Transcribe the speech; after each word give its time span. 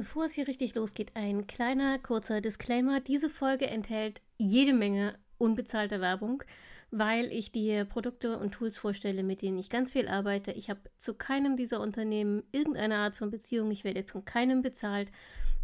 Bevor 0.00 0.24
es 0.24 0.32
hier 0.32 0.48
richtig 0.48 0.74
losgeht, 0.76 1.10
ein 1.12 1.46
kleiner 1.46 1.98
kurzer 1.98 2.40
Disclaimer. 2.40 3.00
Diese 3.00 3.28
Folge 3.28 3.66
enthält 3.66 4.22
jede 4.38 4.72
Menge 4.72 5.18
unbezahlte 5.36 6.00
Werbung, 6.00 6.42
weil 6.90 7.26
ich 7.26 7.52
dir 7.52 7.84
Produkte 7.84 8.38
und 8.38 8.52
Tools 8.52 8.78
vorstelle, 8.78 9.22
mit 9.22 9.42
denen 9.42 9.58
ich 9.58 9.68
ganz 9.68 9.92
viel 9.92 10.08
arbeite. 10.08 10.52
Ich 10.52 10.70
habe 10.70 10.80
zu 10.96 11.12
keinem 11.12 11.58
dieser 11.58 11.82
Unternehmen 11.82 12.44
irgendeine 12.50 12.96
Art 12.96 13.14
von 13.14 13.30
Beziehung. 13.30 13.70
Ich 13.70 13.84
werde 13.84 14.02
von 14.04 14.24
keinem 14.24 14.62
bezahlt. 14.62 15.12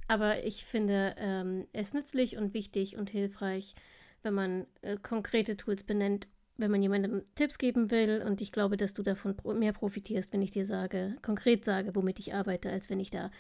Aber 0.07 0.45
ich 0.45 0.67
finde 0.67 1.15
ähm, 1.17 1.67
es 1.73 1.95
nützlich 1.95 2.37
und 2.37 2.53
wichtig 2.53 2.99
und 2.99 3.09
hilfreich, 3.09 3.75
wenn 4.23 4.35
man 4.35 4.67
äh, 4.83 4.99
konkrete 4.99 5.57
Tools 5.57 5.83
benennt 5.83 6.29
wenn 6.57 6.71
man 6.71 6.83
jemandem 6.83 7.23
Tipps 7.35 7.59
geben 7.59 7.91
will 7.91 8.23
und 8.27 8.41
ich 8.41 8.53
glaube, 8.53 8.77
dass 8.77 8.95
du 8.95 9.03
davon 9.03 9.37
mehr 9.59 9.73
profitierst, 9.73 10.33
wenn 10.33 10.43
ich 10.43 10.51
dir 10.51 10.67
sage, 10.67 11.17
konkret 11.23 11.65
sage, 11.65 11.95
womit 11.95 12.19
ich 12.19 12.35
arbeite, 12.35 12.71
als 12.71 12.89
wenn 12.91 13.01
ich 13.01 13.11
da 13.11 13.31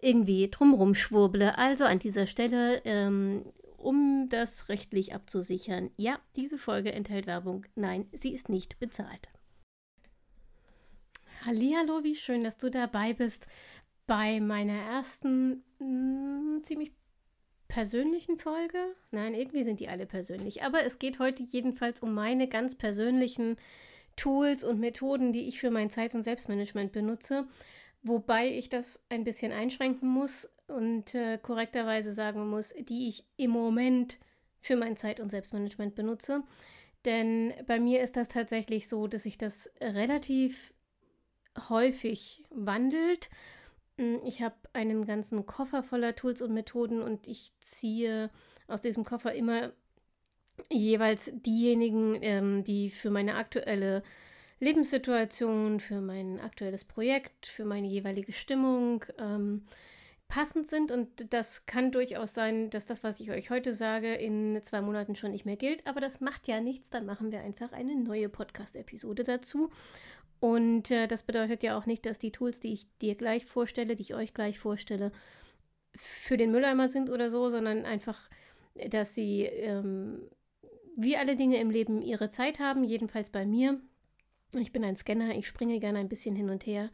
irgendwie 0.00 0.48
drumrum 0.50 0.94
schwurble. 0.94 1.56
Also 1.56 1.84
an 1.84 1.98
dieser 1.98 2.26
Stelle, 2.26 2.82
ähm, 2.84 3.44
um 3.78 4.28
das 4.28 4.68
rechtlich 4.68 5.14
abzusichern, 5.14 5.90
ja, 5.96 6.18
diese 6.34 6.58
Folge 6.58 6.92
enthält 6.92 7.26
Werbung. 7.26 7.66
Nein, 7.74 8.06
sie 8.12 8.32
ist 8.32 8.48
nicht 8.48 8.78
bezahlt. 8.78 9.30
Hallo, 11.44 12.02
wie 12.02 12.16
schön, 12.16 12.42
dass 12.42 12.56
du 12.56 12.70
dabei 12.70 13.12
bist 13.14 13.46
bei 14.06 14.40
meiner 14.40 14.74
ersten 14.74 15.62
mh, 15.78 15.86
hm, 15.86 16.60
ziemlich 16.64 16.92
persönlichen 17.68 18.38
Folge. 18.38 18.78
Nein, 19.10 19.34
irgendwie 19.34 19.62
sind 19.62 19.80
die 19.80 19.88
alle 19.88 20.06
persönlich. 20.06 20.62
Aber 20.62 20.82
es 20.84 20.98
geht 20.98 21.18
heute 21.18 21.42
jedenfalls 21.42 22.00
um 22.00 22.14
meine 22.14 22.48
ganz 22.48 22.74
persönlichen 22.74 23.56
Tools 24.16 24.64
und 24.64 24.80
Methoden, 24.80 25.32
die 25.32 25.48
ich 25.48 25.60
für 25.60 25.70
mein 25.70 25.90
Zeit- 25.90 26.14
und 26.14 26.22
Selbstmanagement 26.22 26.92
benutze. 26.92 27.46
Wobei 28.02 28.48
ich 28.48 28.68
das 28.68 29.04
ein 29.08 29.24
bisschen 29.24 29.52
einschränken 29.52 30.08
muss 30.08 30.48
und 30.68 31.14
äh, 31.14 31.38
korrekterweise 31.38 32.12
sagen 32.12 32.48
muss, 32.48 32.74
die 32.78 33.08
ich 33.08 33.24
im 33.36 33.50
Moment 33.50 34.18
für 34.60 34.76
mein 34.76 34.96
Zeit- 34.96 35.20
und 35.20 35.30
Selbstmanagement 35.30 35.94
benutze. 35.94 36.42
Denn 37.04 37.52
bei 37.66 37.78
mir 37.78 38.02
ist 38.02 38.16
das 38.16 38.28
tatsächlich 38.28 38.88
so, 38.88 39.06
dass 39.06 39.24
sich 39.24 39.38
das 39.38 39.70
relativ 39.80 40.72
häufig 41.68 42.44
wandelt 42.50 43.30
ich 44.24 44.42
habe 44.42 44.56
einen 44.72 45.06
ganzen 45.06 45.46
Koffer 45.46 45.82
voller 45.82 46.14
Tools 46.14 46.42
und 46.42 46.52
Methoden 46.52 47.00
und 47.00 47.26
ich 47.26 47.52
ziehe 47.60 48.30
aus 48.68 48.82
diesem 48.82 49.04
Koffer 49.04 49.32
immer 49.32 49.72
jeweils 50.70 51.30
diejenigen, 51.34 52.18
ähm, 52.22 52.64
die 52.64 52.90
für 52.90 53.10
meine 53.10 53.36
aktuelle 53.36 54.02
Lebenssituation, 54.58 55.80
für 55.80 56.00
mein 56.00 56.40
aktuelles 56.40 56.84
Projekt, 56.84 57.46
für 57.46 57.64
meine 57.64 57.86
jeweilige 57.86 58.32
Stimmung 58.32 59.04
ähm, 59.18 59.66
passend 60.28 60.68
sind. 60.68 60.90
Und 60.90 61.32
das 61.32 61.66
kann 61.66 61.92
durchaus 61.92 62.34
sein, 62.34 62.70
dass 62.70 62.86
das, 62.86 63.04
was 63.04 63.20
ich 63.20 63.30
euch 63.30 63.50
heute 63.50 63.74
sage, 63.74 64.14
in 64.14 64.58
zwei 64.62 64.80
Monaten 64.80 65.14
schon 65.14 65.32
nicht 65.32 65.44
mehr 65.44 65.56
gilt. 65.56 65.86
Aber 65.86 66.00
das 66.00 66.20
macht 66.20 66.48
ja 66.48 66.60
nichts. 66.60 66.90
Dann 66.90 67.06
machen 67.06 67.32
wir 67.32 67.40
einfach 67.40 67.72
eine 67.72 67.96
neue 67.96 68.28
Podcast-Episode 68.28 69.24
dazu. 69.24 69.70
Und 70.40 70.90
äh, 70.90 71.06
das 71.06 71.22
bedeutet 71.22 71.62
ja 71.62 71.78
auch 71.78 71.86
nicht, 71.86 72.06
dass 72.06 72.18
die 72.18 72.32
Tools, 72.32 72.60
die 72.60 72.72
ich 72.72 72.86
dir 72.98 73.14
gleich 73.14 73.46
vorstelle, 73.46 73.94
die 73.94 74.02
ich 74.02 74.14
euch 74.14 74.34
gleich 74.34 74.58
vorstelle, 74.58 75.12
für 75.94 76.36
den 76.36 76.50
Mülleimer 76.50 76.88
sind 76.88 77.08
oder 77.08 77.30
so, 77.30 77.48
sondern 77.48 77.86
einfach, 77.86 78.28
dass 78.90 79.14
sie 79.14 79.44
ähm, 79.44 80.28
wie 80.96 81.16
alle 81.16 81.36
Dinge 81.36 81.58
im 81.58 81.70
Leben 81.70 82.02
ihre 82.02 82.28
Zeit 82.28 82.58
haben, 82.58 82.84
jedenfalls 82.84 83.30
bei 83.30 83.46
mir. 83.46 83.80
Ich 84.54 84.72
bin 84.72 84.84
ein 84.84 84.96
Scanner, 84.96 85.34
ich 85.34 85.46
springe 85.46 85.80
gerne 85.80 85.98
ein 85.98 86.08
bisschen 86.08 86.36
hin 86.36 86.50
und 86.50 86.66
her. 86.66 86.90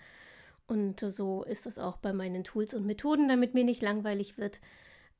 Und 0.67 1.01
so 1.01 1.43
ist 1.43 1.67
das 1.67 1.79
auch 1.79 1.99
bei 1.99 2.13
meinen 2.13 2.45
Tools 2.45 2.75
und 2.75 2.87
Methoden, 2.87 3.29
damit 3.29 3.55
mir 3.55 3.65
nicht 3.65 3.83
langweilig 3.83 4.39
wird 4.39 4.61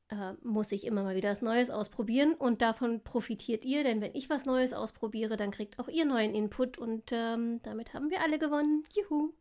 äh, 0.09 0.33
muss 0.41 0.71
ich 0.71 0.85
immer 0.85 1.03
mal 1.03 1.15
wieder 1.15 1.31
was 1.31 1.41
Neues 1.41 1.69
ausprobieren 1.69 2.33
und 2.33 2.61
davon 2.61 3.03
profitiert 3.03 3.65
ihr, 3.65 3.83
denn 3.83 4.01
wenn 4.01 4.15
ich 4.15 4.29
was 4.29 4.45
Neues 4.45 4.73
ausprobiere, 4.73 5.37
dann 5.37 5.51
kriegt 5.51 5.79
auch 5.79 5.87
ihr 5.87 6.05
neuen 6.05 6.33
Input 6.33 6.77
und 6.77 7.11
ähm, 7.11 7.61
damit 7.63 7.93
haben 7.93 8.09
wir 8.09 8.21
alle 8.21 8.39
gewonnen. 8.39 8.83
Juhu! 8.95 9.31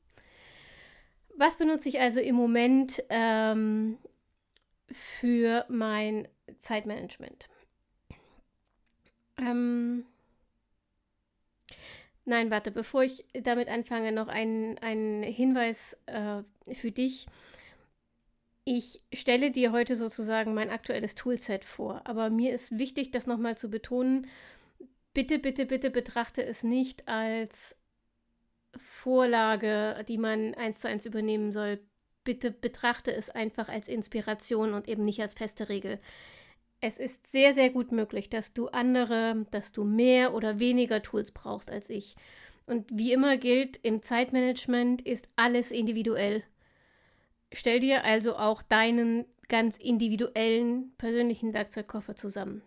Was 1.37 1.57
benutze 1.57 1.89
ich 1.89 2.01
also 2.01 2.21
im 2.21 2.35
Moment 2.35 3.03
ähm, 3.09 3.99
für 4.91 5.65
mein 5.69 6.29
Zeitmanagement? 6.59 7.49
Ähm, 9.39 10.05
nein, 12.25 12.51
warte, 12.51 12.71
bevor 12.71 13.03
ich 13.03 13.25
damit 13.33 13.69
anfange, 13.69 14.13
noch 14.13 14.29
ein, 14.29 14.79
ein 14.81 15.23
Hinweis 15.23 15.97
äh, 16.07 16.43
für 16.75 16.93
dich. 16.93 17.27
Ich 18.65 19.03
stelle 19.13 19.51
dir 19.51 19.73
heute 19.73 19.97
sozusagen 19.97 20.55
mein 20.55 20.71
aktuelles 20.71 21.17
Toolset 21.17 21.65
vor, 21.65 22.03
aber 22.05 22.31
mir 22.31 22.53
ist 22.53 22.79
wichtig, 22.79 23.11
das 23.11 23.27
nochmal 23.27 23.59
zu 23.59 23.69
betonen. 23.71 24.29
Bitte, 25.15 25.39
bitte, 25.41 25.67
bitte 25.67 25.91
betrachte 25.91 26.45
es 26.45 26.63
nicht 26.63 27.09
als 27.09 27.77
Vorlage, 28.77 30.05
die 30.09 30.17
man 30.17 30.55
eins 30.55 30.81
zu 30.81 30.89
eins 30.89 31.07
übernehmen 31.07 31.51
soll. 31.51 31.81
Bitte 32.25 32.53
betrachte 32.53 33.13
es 33.13 33.31
einfach 33.31 33.69
als 33.69 33.89
Inspiration 33.89 34.75
und 34.75 34.89
eben 34.89 35.05
nicht 35.05 35.21
als 35.21 35.35
feste 35.35 35.69
Regel. 35.69 35.99
Es 36.81 36.99
ist 36.99 37.27
sehr, 37.27 37.53
sehr 37.53 37.71
gut 37.71 37.91
möglich, 37.91 38.31
dass 38.31 38.55
du 38.55 38.69
andere, 38.69 39.45
dass 39.51 39.73
du 39.73 39.83
mehr 39.85 40.35
oder 40.35 40.61
weniger 40.61 41.03
Tools 41.03 41.33
brauchst 41.33 41.71
als 41.71 41.91
ich. 41.91 42.15
Und 42.67 42.89
wie 42.97 43.13
immer 43.13 43.37
gilt, 43.39 43.79
im 43.83 44.03
Zeitmanagement 44.03 45.03
ist 45.03 45.29
alles 45.35 45.73
individuell. 45.73 46.45
Stell 47.53 47.81
dir 47.81 48.05
also 48.05 48.37
auch 48.37 48.63
deinen 48.63 49.27
ganz 49.49 49.77
individuellen 49.77 50.95
persönlichen 50.97 51.53
Werkzeugkoffer 51.53 52.17
zusammen. 52.17 52.63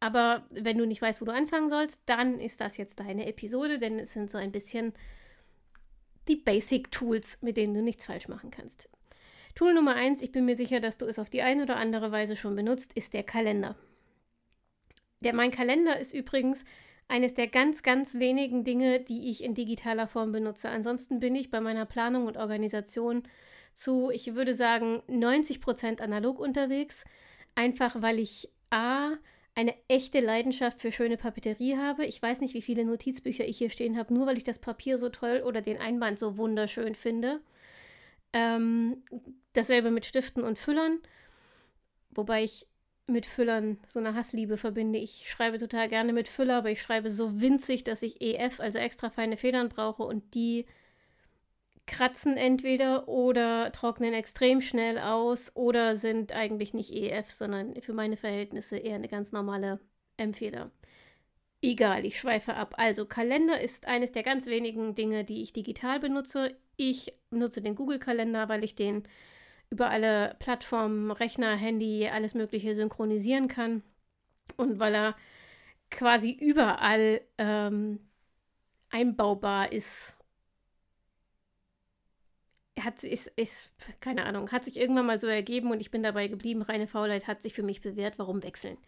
Aber 0.00 0.46
wenn 0.50 0.78
du 0.78 0.86
nicht 0.86 1.02
weißt, 1.02 1.20
wo 1.20 1.24
du 1.24 1.32
anfangen 1.32 1.70
sollst, 1.70 2.02
dann 2.06 2.38
ist 2.38 2.60
das 2.60 2.76
jetzt 2.76 3.00
deine 3.00 3.26
Episode, 3.26 3.78
denn 3.78 3.98
es 3.98 4.12
sind 4.12 4.30
so 4.30 4.38
ein 4.38 4.52
bisschen 4.52 4.92
die 6.28 6.36
Basic 6.36 6.90
Tools, 6.92 7.42
mit 7.42 7.56
denen 7.56 7.74
du 7.74 7.82
nichts 7.82 8.06
falsch 8.06 8.28
machen 8.28 8.50
kannst. 8.50 8.88
Tool 9.54 9.74
Nummer 9.74 9.94
eins, 9.94 10.22
ich 10.22 10.30
bin 10.30 10.44
mir 10.44 10.56
sicher, 10.56 10.78
dass 10.78 10.98
du 10.98 11.06
es 11.06 11.18
auf 11.18 11.30
die 11.30 11.42
eine 11.42 11.64
oder 11.64 11.76
andere 11.76 12.12
Weise 12.12 12.36
schon 12.36 12.54
benutzt, 12.54 12.92
ist 12.92 13.12
der 13.12 13.24
Kalender. 13.24 13.76
Der 15.20 15.34
mein 15.34 15.50
Kalender 15.50 15.98
ist 15.98 16.14
übrigens 16.14 16.64
eines 17.08 17.34
der 17.34 17.48
ganz, 17.48 17.82
ganz 17.82 18.18
wenigen 18.18 18.62
Dinge, 18.62 19.00
die 19.00 19.30
ich 19.30 19.42
in 19.42 19.54
digitaler 19.54 20.06
Form 20.06 20.30
benutze. 20.30 20.68
Ansonsten 20.68 21.18
bin 21.18 21.34
ich 21.34 21.50
bei 21.50 21.60
meiner 21.60 21.86
Planung 21.86 22.26
und 22.26 22.36
Organisation 22.36 23.24
zu, 23.78 24.10
ich 24.10 24.34
würde 24.34 24.54
sagen, 24.54 25.02
90 25.06 25.60
Prozent 25.60 26.00
analog 26.00 26.40
unterwegs. 26.40 27.04
Einfach 27.54 28.02
weil 28.02 28.18
ich 28.18 28.50
A, 28.70 29.12
eine 29.54 29.74
echte 29.88 30.20
Leidenschaft 30.20 30.80
für 30.80 30.92
schöne 30.92 31.16
Papeterie 31.16 31.76
habe. 31.76 32.04
Ich 32.04 32.20
weiß 32.20 32.40
nicht, 32.40 32.54
wie 32.54 32.62
viele 32.62 32.84
Notizbücher 32.84 33.44
ich 33.44 33.58
hier 33.58 33.70
stehen 33.70 33.96
habe, 33.96 34.12
nur 34.14 34.26
weil 34.26 34.36
ich 34.36 34.44
das 34.44 34.58
Papier 34.58 34.98
so 34.98 35.08
toll 35.08 35.42
oder 35.44 35.60
den 35.60 35.78
Einband 35.78 36.18
so 36.18 36.36
wunderschön 36.36 36.94
finde. 36.94 37.40
Ähm, 38.32 39.02
dasselbe 39.52 39.90
mit 39.90 40.06
Stiften 40.06 40.42
und 40.44 40.58
Füllern. 40.58 40.98
Wobei 42.10 42.44
ich 42.44 42.66
mit 43.06 43.26
Füllern 43.26 43.78
so 43.86 43.98
eine 44.00 44.14
Hassliebe 44.14 44.56
verbinde. 44.56 44.98
Ich 44.98 45.30
schreibe 45.30 45.58
total 45.58 45.88
gerne 45.88 46.12
mit 46.12 46.28
Füller, 46.28 46.58
aber 46.58 46.70
ich 46.70 46.82
schreibe 46.82 47.10
so 47.10 47.40
winzig, 47.40 47.84
dass 47.84 48.02
ich 48.02 48.20
EF, 48.20 48.60
also 48.60 48.78
extra 48.78 49.08
feine 49.08 49.36
Federn 49.36 49.68
brauche 49.68 50.02
und 50.02 50.34
die 50.34 50.66
kratzen 51.88 52.36
entweder 52.36 53.08
oder 53.08 53.72
trocknen 53.72 54.14
extrem 54.14 54.60
schnell 54.60 54.98
aus 54.98 55.56
oder 55.56 55.96
sind 55.96 56.32
eigentlich 56.32 56.74
nicht 56.74 56.92
EF, 56.92 57.32
sondern 57.32 57.74
für 57.80 57.92
meine 57.92 58.16
Verhältnisse 58.16 58.76
eher 58.76 58.94
eine 58.94 59.08
ganz 59.08 59.32
normale 59.32 59.80
M-Feder. 60.18 60.70
Egal, 61.60 62.04
ich 62.06 62.20
schweife 62.20 62.54
ab. 62.54 62.74
Also 62.76 63.04
Kalender 63.06 63.60
ist 63.60 63.88
eines 63.88 64.12
der 64.12 64.22
ganz 64.22 64.46
wenigen 64.46 64.94
Dinge, 64.94 65.24
die 65.24 65.42
ich 65.42 65.52
digital 65.52 65.98
benutze. 65.98 66.56
Ich 66.76 67.12
nutze 67.30 67.60
den 67.62 67.74
Google-Kalender, 67.74 68.48
weil 68.48 68.62
ich 68.62 68.76
den 68.76 69.02
über 69.70 69.90
alle 69.90 70.36
Plattformen, 70.38 71.10
Rechner, 71.10 71.56
Handy, 71.56 72.08
alles 72.08 72.34
Mögliche 72.34 72.74
synchronisieren 72.76 73.48
kann. 73.48 73.82
Und 74.56 74.78
weil 74.78 74.94
er 74.94 75.16
quasi 75.90 76.30
überall 76.30 77.20
ähm, 77.38 77.98
einbaubar 78.90 79.72
ist 79.72 80.17
hat 82.84 83.02
ist, 83.04 83.28
ist, 83.36 83.72
keine 84.00 84.24
Ahnung, 84.24 84.50
hat 84.50 84.64
sich 84.64 84.78
irgendwann 84.78 85.06
mal 85.06 85.20
so 85.20 85.26
ergeben 85.26 85.70
und 85.70 85.80
ich 85.80 85.90
bin 85.90 86.02
dabei 86.02 86.28
geblieben. 86.28 86.62
Reine 86.62 86.86
Faulheit 86.86 87.26
hat 87.26 87.42
sich 87.42 87.54
für 87.54 87.62
mich 87.62 87.80
bewährt. 87.80 88.18
Warum 88.18 88.42
wechseln? 88.42 88.78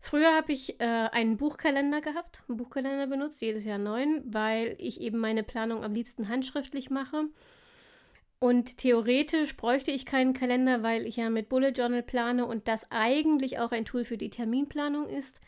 Früher 0.00 0.34
habe 0.34 0.52
ich 0.52 0.80
äh, 0.80 0.84
einen 0.84 1.36
Buchkalender 1.36 2.00
gehabt, 2.00 2.42
einen 2.48 2.56
Buchkalender 2.58 3.06
benutzt, 3.06 3.40
jedes 3.40 3.64
Jahr 3.64 3.78
neun, 3.78 4.22
weil 4.26 4.74
ich 4.78 5.00
eben 5.00 5.18
meine 5.18 5.44
Planung 5.44 5.84
am 5.84 5.94
liebsten 5.94 6.28
handschriftlich 6.28 6.90
mache. 6.90 7.26
Und 8.40 8.78
theoretisch 8.78 9.56
bräuchte 9.56 9.92
ich 9.92 10.04
keinen 10.04 10.34
Kalender, 10.34 10.82
weil 10.82 11.06
ich 11.06 11.16
ja 11.16 11.30
mit 11.30 11.48
Bullet 11.48 11.70
Journal 11.70 12.02
plane 12.02 12.44
und 12.46 12.66
das 12.66 12.90
eigentlich 12.90 13.60
auch 13.60 13.70
ein 13.70 13.84
Tool 13.84 14.04
für 14.04 14.18
die 14.18 14.30
Terminplanung 14.30 15.08
ist. 15.08 15.40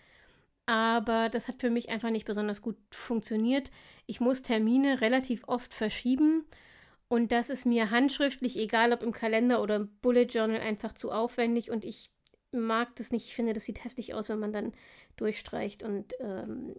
Aber 0.66 1.28
das 1.28 1.48
hat 1.48 1.60
für 1.60 1.70
mich 1.70 1.88
einfach 1.88 2.10
nicht 2.10 2.24
besonders 2.24 2.62
gut 2.62 2.76
funktioniert. 2.92 3.72
Ich 4.06 4.20
muss 4.20 4.42
Termine 4.42 5.00
relativ 5.00 5.42
oft 5.48 5.74
verschieben 5.74 6.44
und 7.14 7.30
das 7.30 7.48
ist 7.48 7.64
mir 7.64 7.92
handschriftlich, 7.92 8.58
egal 8.58 8.92
ob 8.92 9.04
im 9.04 9.12
Kalender 9.12 9.62
oder 9.62 9.76
im 9.76 9.88
Bullet 10.02 10.24
Journal, 10.24 10.60
einfach 10.60 10.94
zu 10.94 11.12
aufwendig 11.12 11.70
und 11.70 11.84
ich 11.84 12.10
mag 12.50 12.96
das 12.96 13.12
nicht. 13.12 13.26
Ich 13.26 13.36
finde, 13.36 13.52
das 13.52 13.64
sieht 13.64 13.84
hässlich 13.84 14.14
aus, 14.14 14.30
wenn 14.30 14.40
man 14.40 14.52
dann 14.52 14.72
durchstreicht 15.14 15.84
und 15.84 16.12
ähm, 16.18 16.74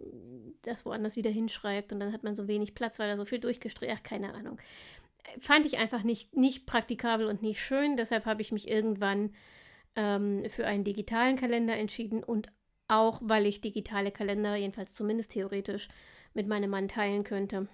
das 0.60 0.84
woanders 0.84 1.16
wieder 1.16 1.30
hinschreibt 1.30 1.90
und 1.90 2.00
dann 2.00 2.12
hat 2.12 2.22
man 2.22 2.34
so 2.34 2.48
wenig 2.48 2.74
Platz, 2.74 2.98
weil 2.98 3.08
da 3.08 3.16
so 3.16 3.24
viel 3.24 3.38
durchgestreicht. 3.38 3.94
Ach, 3.96 4.02
keine 4.02 4.34
Ahnung. 4.34 4.60
Fand 5.40 5.64
ich 5.64 5.78
einfach 5.78 6.02
nicht, 6.02 6.36
nicht 6.36 6.66
praktikabel 6.66 7.28
und 7.28 7.40
nicht 7.40 7.62
schön. 7.62 7.96
Deshalb 7.96 8.26
habe 8.26 8.42
ich 8.42 8.52
mich 8.52 8.68
irgendwann 8.68 9.34
ähm, 9.94 10.44
für 10.50 10.66
einen 10.66 10.84
digitalen 10.84 11.36
Kalender 11.36 11.78
entschieden 11.78 12.22
und 12.22 12.48
auch, 12.88 13.22
weil 13.24 13.46
ich 13.46 13.62
digitale 13.62 14.10
Kalender, 14.10 14.54
jedenfalls 14.54 14.92
zumindest 14.92 15.32
theoretisch, 15.32 15.88
mit 16.34 16.46
meinem 16.46 16.68
Mann 16.68 16.88
teilen 16.88 17.24
könnte. 17.24 17.68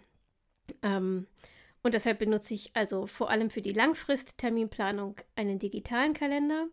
Ähm, 0.85 1.26
und 1.82 1.94
deshalb 1.94 2.19
benutze 2.19 2.55
ich 2.55 2.75
also 2.75 3.06
vor 3.06 3.31
allem 3.31 3.50
für 3.50 3.62
die 3.62 3.73
Langfrist-Terminplanung 3.73 5.17
einen 5.34 5.58
digitalen 5.58 6.14
Kalender. 6.14 6.69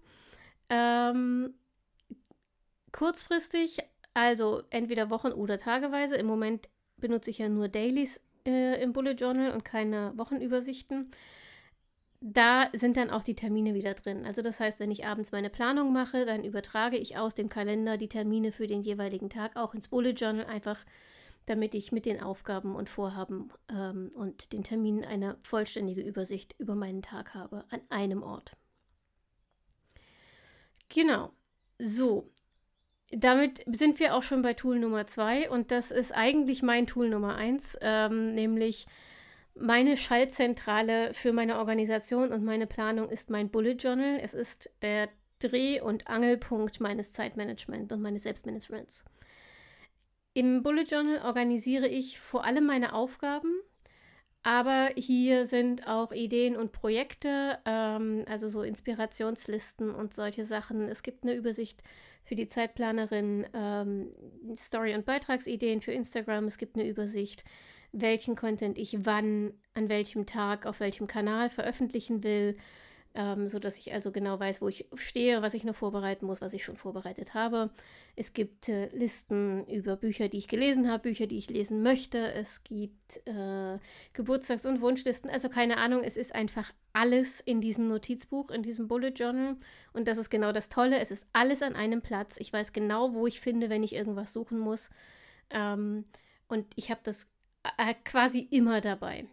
Ähm, 0.70 1.56
kurzfristig, 2.92 3.80
also 4.14 4.62
entweder 4.70 5.10
Wochen- 5.10 5.32
oder 5.32 5.58
Tageweise. 5.58 6.16
Im 6.16 6.28
Moment 6.28 6.70
benutze 6.98 7.32
ich 7.32 7.40
ja 7.40 7.50
nur 7.50 7.70
Dailies 7.70 8.22
äh, 8.46 8.82
im 8.82 8.94
Bullet 8.94 9.14
Journal 9.14 9.52
und 9.52 9.66
keine 9.66 10.14
Wochenübersichten. 10.16 11.10
Da 12.22 12.70
sind 12.74 12.98
dann 12.98 13.10
auch 13.10 13.24
die 13.24 13.36
Termine 13.36 13.74
wieder 13.74 13.94
drin. 13.94 14.26
Also 14.26 14.42
das 14.42 14.60
heißt, 14.60 14.80
wenn 14.80 14.92
ich 14.92 15.08
abends 15.08 15.32
meine 15.32 15.50
Planung 15.50 15.94
mache, 15.94 16.26
dann 16.26 16.44
übertrage 16.44 16.98
ich 16.98 17.18
aus 17.18 17.34
dem 17.34 17.50
Kalender 17.50 17.98
die 17.98 18.10
Termine 18.10 18.52
für 18.52 18.68
den 18.68 18.82
jeweiligen 18.82 19.30
Tag 19.30 19.56
auch 19.56 19.74
ins 19.74 19.88
Bullet 19.88 20.12
Journal, 20.12 20.46
einfach 20.46 20.86
damit 21.50 21.74
ich 21.74 21.92
mit 21.92 22.06
den 22.06 22.22
Aufgaben 22.22 22.76
und 22.76 22.90
Vorhaben 22.90 23.50
ähm, 23.70 24.12
und 24.14 24.54
den 24.54 24.64
Terminen 24.64 25.04
eine 25.04 25.38
vollständige 25.42 26.02
Übersicht 26.02 26.56
über 26.60 26.76
meinen 26.76 27.02
Tag 27.02 27.34
habe 27.34 27.66
an 27.70 27.82
einem 27.90 28.22
Ort. 28.22 28.56
Genau. 30.90 31.32
So. 31.80 32.30
Damit 33.12 33.64
sind 33.66 34.00
wir 34.00 34.14
auch 34.14 34.22
schon 34.22 34.44
bei 34.44 34.54
Tool 34.54 34.78
Nummer 34.80 35.08
2 35.08 35.50
und 35.50 35.72
das 35.72 35.90
ist 35.90 36.12
eigentlich 36.12 36.62
mein 36.62 36.86
Tool 36.86 37.10
Nummer 37.10 37.36
1, 37.36 37.80
ähm, 37.82 38.36
nämlich 38.36 38.86
meine 39.56 39.98
Schaltzentrale 39.98 41.16
für 41.16 41.34
meine 41.34 41.58
Organisation 41.58 42.32
und 42.32 42.44
meine 42.44 42.68
Planung 42.68 43.10
ist 43.10 43.32
mein 43.32 43.50
Bullet 43.50 43.74
Journal. 43.74 44.20
Es 44.22 44.36
ist 44.36 44.70
der 44.84 45.10
Dreh- 45.40 45.82
und 45.82 46.08
Angelpunkt 46.08 46.80
meines 46.80 47.12
Zeitmanagements 47.12 47.92
und 47.92 48.02
meines 48.02 48.24
Selbstmanagements. 48.24 49.06
Im 50.40 50.64
Bullet 50.64 50.84
Journal 50.84 51.22
organisiere 51.26 51.90
ich 51.90 52.18
vor 52.18 52.46
allem 52.46 52.66
meine 52.66 52.94
Aufgaben, 52.94 53.60
aber 54.42 54.90
hier 54.96 55.46
sind 55.46 55.86
auch 55.86 56.14
Ideen 56.14 56.56
und 56.56 56.72
Projekte, 56.72 57.60
ähm, 57.66 58.24
also 58.26 58.48
so 58.48 58.64
Inspirationslisten 58.64 59.94
und 59.94 60.14
solche 60.14 60.46
Sachen. 60.46 60.88
Es 60.88 61.04
gibt 61.04 61.26
eine 61.26 61.34
Übersicht 61.34 61.84
für 62.24 62.36
die 62.36 62.48
Zeitplanerin, 62.48 63.48
ähm, 63.54 64.14
Story- 64.56 64.96
und 64.96 65.06
Beitragsideen 65.06 65.82
für 65.82 65.92
Instagram. 65.92 66.46
Es 66.46 66.58
gibt 66.58 66.78
eine 66.78 66.88
Übersicht, 66.88 67.44
welchen 67.92 68.38
Content 68.38 68.78
ich 68.78 69.06
wann, 69.06 69.52
an 69.74 69.90
welchem 69.90 70.26
Tag, 70.26 70.66
auf 70.66 70.80
welchem 70.80 71.08
Kanal 71.08 71.50
veröffentlichen 71.50 72.24
will 72.24 72.56
ähm, 73.16 73.48
sodass 73.48 73.78
ich 73.78 73.92
also 73.92 74.12
genau 74.12 74.40
weiß, 74.40 74.62
wo 74.62 74.68
ich 74.68 74.86
stehe, 74.96 75.42
was 75.42 75.54
ich 75.54 75.64
noch 75.64 75.76
vorbereiten 75.76 76.26
muss, 76.26 76.42
was 76.42 76.54
ich 76.54 76.64
schon 76.64 76.78
vorbereitet 76.78 77.34
habe. 77.34 77.72
Es 78.16 78.34
gibt 78.34 78.70
äh, 78.70 78.88
Listen 78.96 79.66
über 79.66 79.96
Bücher, 79.96 80.30
die 80.30 80.38
ich 80.38 80.48
gelesen 80.48 80.90
habe, 80.90 81.04
Bücher, 81.04 81.26
die 81.26 81.38
ich 81.38 81.50
lesen 81.50 81.82
möchte. 81.82 82.32
Es 82.34 82.64
gibt 82.64 83.18
äh, 83.26 83.80
Geburtstags- 84.14 84.66
und 84.66 84.82
Wunschlisten. 84.82 85.30
Also 85.30 85.50
keine 85.50 85.78
Ahnung, 85.78 86.04
es 86.04 86.18
ist 86.18 86.36
einfach 86.36 86.72
alles 86.94 87.42
in 87.42 87.62
diesem 87.62 87.88
Notizbuch, 87.88 88.52
in 88.52 88.62
diesem 88.62 88.88
Bullet 88.88 89.10
Journal. 89.10 89.58
Und 89.92 90.08
das 90.08 90.18
ist 90.18 90.30
genau 90.30 90.52
das 90.52 90.70
Tolle. 90.70 91.00
Es 91.00 91.10
ist 91.10 91.26
alles 91.34 91.64
an 91.64 91.76
einem 91.76 92.02
Platz. 92.02 92.38
Ich 92.40 92.54
weiß 92.54 92.74
genau, 92.74 93.14
wo 93.14 93.26
ich 93.26 93.42
finde, 93.42 93.70
wenn 93.70 93.84
ich 93.84 93.96
irgendwas 93.96 94.34
suchen 94.34 94.60
muss. 94.60 94.92
Ähm, 95.50 96.06
und 96.48 96.66
ich 96.76 96.92
habe 96.92 97.02
das 97.04 97.28
äh, 97.78 97.96
quasi 98.06 98.48
immer 98.52 98.82
dabei. 98.82 99.26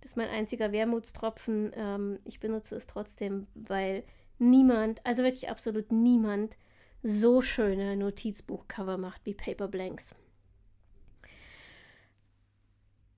Das 0.01 0.13
ist 0.13 0.17
mein 0.17 0.29
einziger 0.29 0.73
Wermutstropfen. 0.73 1.73
Ähm, 1.75 2.19
ich 2.25 2.41
benutze 2.41 2.77
es 2.77 2.87
trotzdem, 2.87 3.47
weil 3.55 4.05
niemand, 4.39 5.05
also 5.07 5.23
wirklich 5.23 5.49
absolut 5.49 5.91
niemand, 5.93 6.57
so 7.03 7.41
schöne 7.41 7.97
Notizbuchcover 7.97 8.99
macht 8.99 9.25
wie 9.25 9.35
Paper 9.35 9.69
Blanks. 9.69 10.15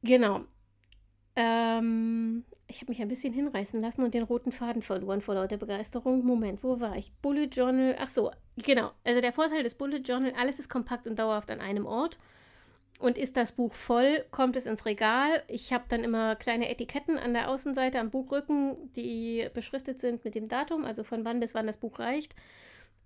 Genau. 0.03 0.43
Ähm, 1.35 2.22
ich 2.73 2.81
habe 2.81 2.91
mich 2.91 3.03
ein 3.03 3.09
bisschen 3.09 3.35
hinreißen 3.35 3.81
lassen 3.83 4.03
und 4.03 4.15
den 4.15 4.23
roten 4.23 4.51
Faden 4.51 4.81
verloren 4.81 5.21
vor 5.21 5.35
lauter 5.35 5.59
Begeisterung. 5.59 6.25
Moment, 6.25 6.65
wo 6.65 6.81
war 6.81 6.97
ich? 6.97 7.13
Bullet 7.21 7.49
Journal. 7.53 7.97
Ach 7.99 8.09
so, 8.09 8.31
genau. 8.57 8.93
Also 9.05 9.21
der 9.21 9.33
Vorteil 9.33 9.63
des 9.63 9.75
Bullet 9.75 9.99
Journal, 9.99 10.33
alles 10.39 10.59
ist 10.59 10.71
kompakt 10.71 11.07
und 11.07 11.19
dauerhaft 11.19 11.51
an 11.51 11.61
einem 11.61 11.85
Ort. 11.85 12.19
Und 12.99 13.19
ist 13.19 13.37
das 13.37 13.53
Buch 13.53 13.75
voll, 13.75 14.25
kommt 14.31 14.57
es 14.57 14.65
ins 14.65 14.87
Regal. 14.87 15.43
Ich 15.49 15.73
habe 15.73 15.85
dann 15.89 16.03
immer 16.03 16.35
kleine 16.37 16.71
Etiketten 16.71 17.19
an 17.19 17.35
der 17.35 17.51
Außenseite 17.51 17.99
am 17.99 18.11
Buchrücken, 18.11 18.93
die 18.95 19.49
beschriftet 19.53 20.01
sind 20.01 20.25
mit 20.25 20.35
dem 20.35 20.49
Datum, 20.49 20.85
also 20.85 21.05
von 21.05 21.25
wann 21.25 21.41
bis 21.41 21.55
wann 21.55 21.67
das 21.67 21.79
Buch 21.79 21.99
reicht. 21.99 22.35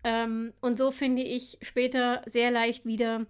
Ähm, 0.04 0.52
und 0.60 0.78
so 0.78 0.92
finde 0.92 1.22
ich 1.22 1.58
später 1.62 2.22
sehr 2.26 2.52
leicht 2.52 2.86
wieder, 2.86 3.26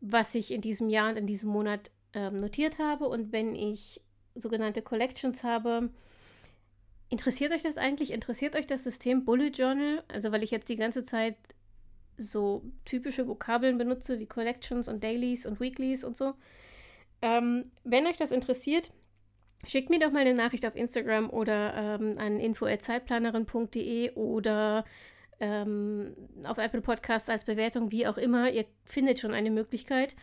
was 0.00 0.34
ich 0.34 0.52
in 0.52 0.60
diesem 0.60 0.90
Jahr 0.90 1.10
und 1.10 1.16
in 1.16 1.26
diesem 1.26 1.48
Monat 1.48 1.90
ähm, 2.12 2.36
notiert 2.36 2.78
habe. 2.78 3.08
Und 3.08 3.32
wenn 3.32 3.54
ich 3.54 4.02
sogenannte 4.40 4.82
Collections 4.82 5.44
habe. 5.44 5.90
Interessiert 7.08 7.52
euch 7.52 7.62
das 7.62 7.76
eigentlich? 7.76 8.12
Interessiert 8.12 8.54
euch 8.54 8.66
das 8.66 8.84
System 8.84 9.24
Bullet 9.24 9.50
Journal? 9.50 10.04
Also 10.08 10.32
weil 10.32 10.42
ich 10.42 10.50
jetzt 10.50 10.68
die 10.68 10.76
ganze 10.76 11.04
Zeit 11.04 11.36
so 12.16 12.62
typische 12.84 13.26
Vokabeln 13.26 13.78
benutze 13.78 14.18
wie 14.18 14.26
Collections 14.26 14.88
und 14.88 15.02
Dailies 15.02 15.46
und 15.46 15.60
Weeklies 15.60 16.04
und 16.04 16.16
so. 16.16 16.34
Ähm, 17.22 17.70
wenn 17.84 18.06
euch 18.06 18.16
das 18.16 18.30
interessiert, 18.30 18.92
schickt 19.66 19.90
mir 19.90 19.98
doch 19.98 20.12
mal 20.12 20.20
eine 20.20 20.34
Nachricht 20.34 20.66
auf 20.66 20.76
Instagram 20.76 21.30
oder 21.30 21.74
ähm, 21.74 22.14
an 22.18 22.38
info.zeitplanerin.de 22.38 24.12
oder 24.14 24.84
ähm, 25.40 26.14
auf 26.44 26.58
Apple 26.58 26.82
Podcasts 26.82 27.28
als 27.28 27.44
Bewertung, 27.44 27.90
wie 27.90 28.06
auch 28.06 28.18
immer. 28.18 28.50
Ihr 28.50 28.66
findet 28.84 29.18
schon 29.18 29.32
eine 29.32 29.50
Möglichkeit. 29.50 30.14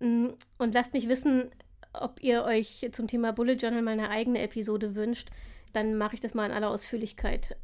Mm, 0.00 0.28
und 0.58 0.74
lasst 0.74 0.92
mich 0.92 1.08
wissen, 1.08 1.50
ob 1.92 2.22
ihr 2.22 2.44
euch 2.44 2.88
zum 2.92 3.06
Thema 3.08 3.32
Bullet 3.32 3.54
Journal 3.54 3.82
mal 3.82 3.92
eine 3.92 4.10
eigene 4.10 4.40
Episode 4.40 4.94
wünscht, 4.94 5.30
dann 5.72 5.96
mache 5.96 6.14
ich 6.14 6.20
das 6.20 6.34
mal 6.34 6.46
in 6.46 6.52
aller 6.52 6.70
Ausführlichkeit. 6.70 7.56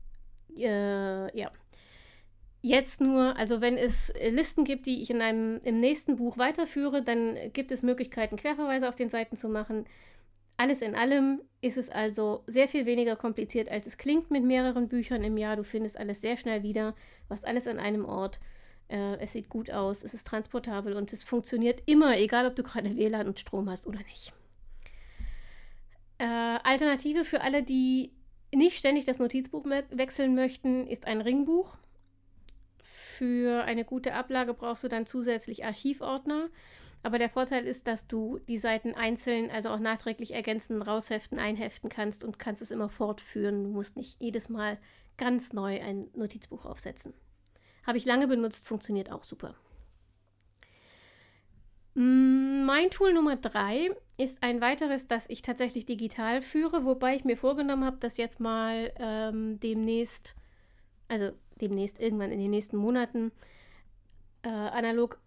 Äh, 0.56 1.38
ja. 1.38 1.50
Jetzt 2.62 3.00
nur, 3.00 3.36
also 3.36 3.60
wenn 3.60 3.76
es 3.76 4.12
Listen 4.30 4.64
gibt, 4.64 4.86
die 4.86 5.02
ich 5.02 5.10
in 5.10 5.22
einem 5.22 5.60
im 5.62 5.78
nächsten 5.78 6.16
Buch 6.16 6.36
weiterführe, 6.36 7.02
dann 7.02 7.36
gibt 7.52 7.70
es 7.70 7.82
Möglichkeiten, 7.82 8.36
Querverweise 8.36 8.88
auf 8.88 8.96
den 8.96 9.08
Seiten 9.08 9.36
zu 9.36 9.48
machen. 9.48 9.84
Alles 10.56 10.82
in 10.82 10.94
allem 10.94 11.42
ist 11.60 11.76
es 11.76 11.90
also 11.90 12.42
sehr 12.46 12.66
viel 12.66 12.86
weniger 12.86 13.14
kompliziert, 13.14 13.70
als 13.70 13.86
es 13.86 13.98
klingt 13.98 14.30
mit 14.30 14.42
mehreren 14.42 14.88
Büchern 14.88 15.22
im 15.22 15.36
Jahr. 15.36 15.56
Du 15.56 15.64
findest 15.64 15.96
alles 15.98 16.20
sehr 16.20 16.36
schnell 16.36 16.62
wieder, 16.62 16.94
was 17.28 17.44
alles 17.44 17.68
an 17.68 17.78
einem 17.78 18.04
Ort. 18.04 18.40
Äh, 18.88 19.16
es 19.18 19.32
sieht 19.32 19.48
gut 19.48 19.70
aus, 19.70 20.02
es 20.02 20.14
ist 20.14 20.26
transportabel 20.26 20.94
und 20.94 21.12
es 21.12 21.24
funktioniert 21.24 21.82
immer, 21.86 22.16
egal 22.18 22.46
ob 22.46 22.54
du 22.54 22.62
gerade 22.62 22.96
WLAN 22.96 23.26
und 23.26 23.40
Strom 23.40 23.68
hast 23.68 23.86
oder 23.86 23.98
nicht. 23.98 24.32
Äh, 26.18 26.24
Alternative 26.24 27.24
für 27.24 27.40
alle, 27.42 27.62
die 27.62 28.12
nicht 28.54 28.78
ständig 28.78 29.04
das 29.04 29.18
Notizbuch 29.18 29.66
wechseln 29.90 30.34
möchten, 30.34 30.86
ist 30.86 31.06
ein 31.06 31.20
Ringbuch. 31.20 31.76
Für 32.82 33.64
eine 33.64 33.84
gute 33.84 34.14
Ablage 34.14 34.54
brauchst 34.54 34.84
du 34.84 34.88
dann 34.88 35.06
zusätzlich 35.06 35.64
Archivordner. 35.64 36.48
Aber 37.02 37.18
der 37.18 37.30
Vorteil 37.30 37.66
ist, 37.66 37.86
dass 37.86 38.06
du 38.06 38.40
die 38.48 38.56
Seiten 38.56 38.94
einzeln, 38.94 39.50
also 39.50 39.68
auch 39.70 39.78
nachträglich 39.78 40.32
ergänzen, 40.32 40.82
rausheften, 40.82 41.38
einheften 41.38 41.88
kannst 41.88 42.24
und 42.24 42.38
kannst 42.38 42.62
es 42.62 42.70
immer 42.70 42.88
fortführen. 42.88 43.64
Du 43.64 43.70
musst 43.70 43.96
nicht 43.96 44.20
jedes 44.20 44.48
Mal 44.48 44.78
ganz 45.16 45.52
neu 45.52 45.80
ein 45.80 46.08
Notizbuch 46.14 46.64
aufsetzen. 46.64 47.14
Habe 47.86 47.98
ich 47.98 48.04
lange 48.04 48.26
benutzt, 48.26 48.66
funktioniert 48.66 49.12
auch 49.12 49.24
super. 49.24 49.54
Mm, 51.94 52.64
mein 52.64 52.90
Tool 52.90 53.14
Nummer 53.14 53.36
drei 53.36 53.90
ist 54.18 54.42
ein 54.42 54.60
weiteres, 54.60 55.06
das 55.06 55.30
ich 55.30 55.42
tatsächlich 55.42 55.86
digital 55.86 56.42
führe, 56.42 56.84
wobei 56.84 57.16
ich 57.16 57.24
mir 57.24 57.36
vorgenommen 57.36 57.84
habe, 57.84 57.98
das 58.00 58.16
jetzt 58.16 58.40
mal 58.40 58.92
ähm, 58.98 59.60
demnächst, 59.60 60.34
also 61.08 61.30
demnächst 61.60 62.00
irgendwann 62.00 62.32
in 62.32 62.40
den 62.40 62.50
nächsten 62.50 62.76
Monaten, 62.76 63.32
äh, 64.42 64.48
analog 64.48 65.18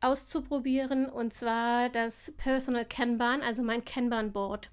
auszuprobieren. 0.00 1.08
Und 1.08 1.32
zwar 1.32 1.88
das 1.88 2.32
Personal 2.36 2.84
Kanban, 2.84 3.40
also 3.40 3.62
mein 3.62 3.84
Kanban-Board. 3.84 4.70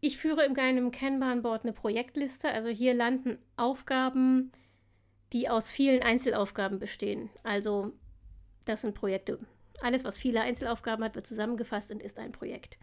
Ich 0.00 0.18
führe 0.18 0.44
in 0.44 0.52
meinem 0.52 0.90
Kanban-Board 0.90 1.64
eine 1.64 1.72
Projektliste. 1.72 2.50
Also 2.50 2.68
hier 2.68 2.94
landen 2.94 3.38
Aufgaben, 3.56 4.52
die 5.32 5.48
aus 5.48 5.70
vielen 5.70 6.02
Einzelaufgaben 6.02 6.78
bestehen. 6.78 7.30
Also 7.42 7.92
das 8.64 8.82
sind 8.82 8.94
Projekte. 8.94 9.38
Alles, 9.80 10.04
was 10.04 10.18
viele 10.18 10.40
Einzelaufgaben 10.40 11.04
hat, 11.04 11.14
wird 11.14 11.26
zusammengefasst 11.26 11.90
und 11.90 12.02
ist 12.02 12.18
ein 12.18 12.32
Projekt. 12.32 12.78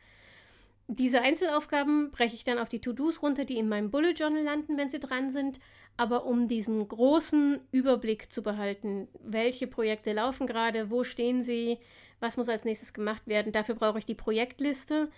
Diese 0.87 1.21
Einzelaufgaben 1.21 2.11
breche 2.11 2.35
ich 2.35 2.43
dann 2.43 2.59
auf 2.59 2.69
die 2.69 2.81
To-Dos 2.81 3.21
runter, 3.21 3.45
die 3.45 3.57
in 3.57 3.69
meinem 3.69 3.89
Bullet 3.89 4.11
Journal 4.11 4.43
landen, 4.43 4.77
wenn 4.77 4.89
sie 4.89 4.99
dran 4.99 5.29
sind. 5.29 5.59
Aber 5.95 6.25
um 6.25 6.47
diesen 6.47 6.87
großen 6.87 7.59
Überblick 7.71 8.31
zu 8.31 8.43
behalten, 8.43 9.07
welche 9.23 9.67
Projekte 9.67 10.11
laufen 10.11 10.47
gerade, 10.47 10.89
wo 10.89 11.03
stehen 11.03 11.43
sie, 11.43 11.77
was 12.19 12.35
muss 12.35 12.49
als 12.49 12.65
nächstes 12.65 12.93
gemacht 12.93 13.27
werden, 13.27 13.51
dafür 13.51 13.75
brauche 13.75 13.99
ich 13.99 14.05
die 14.05 14.15
Projektliste. 14.15 15.09